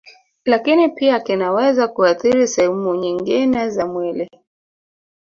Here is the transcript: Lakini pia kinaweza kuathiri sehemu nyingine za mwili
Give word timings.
Lakini 0.45 0.89
pia 0.89 1.19
kinaweza 1.19 1.87
kuathiri 1.87 2.47
sehemu 2.47 2.95
nyingine 2.95 3.69
za 3.69 3.85
mwili 3.87 4.29